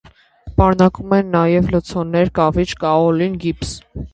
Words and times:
Պարունակում 0.61 1.13
են 1.17 1.29
նաև 1.35 1.69
լցոններ՝ 1.75 2.33
կավիճ, 2.41 2.75
կաոլին, 2.87 3.37
գիպս։ 3.45 3.79